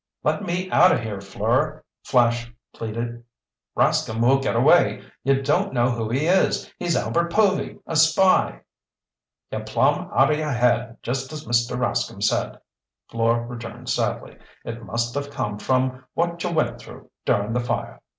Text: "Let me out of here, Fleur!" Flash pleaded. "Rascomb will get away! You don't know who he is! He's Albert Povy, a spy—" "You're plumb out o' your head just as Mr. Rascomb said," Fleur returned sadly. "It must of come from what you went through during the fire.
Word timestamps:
"Let 0.23 0.41
me 0.41 0.67
out 0.71 0.91
of 0.91 1.01
here, 1.01 1.21
Fleur!" 1.21 1.83
Flash 2.03 2.51
pleaded. 2.73 3.23
"Rascomb 3.77 4.21
will 4.27 4.39
get 4.39 4.55
away! 4.55 5.03
You 5.23 5.43
don't 5.43 5.73
know 5.75 5.91
who 5.91 6.09
he 6.09 6.25
is! 6.25 6.73
He's 6.79 6.97
Albert 6.97 7.31
Povy, 7.31 7.77
a 7.85 7.95
spy—" 7.95 8.61
"You're 9.51 9.63
plumb 9.63 10.09
out 10.11 10.31
o' 10.31 10.33
your 10.33 10.53
head 10.53 10.97
just 11.03 11.31
as 11.31 11.45
Mr. 11.45 11.77
Rascomb 11.77 12.23
said," 12.23 12.59
Fleur 13.09 13.45
returned 13.45 13.89
sadly. 13.89 14.39
"It 14.65 14.83
must 14.83 15.15
of 15.15 15.29
come 15.29 15.59
from 15.59 16.03
what 16.15 16.43
you 16.43 16.49
went 16.49 16.79
through 16.79 17.11
during 17.25 17.53
the 17.53 17.59
fire. 17.59 18.01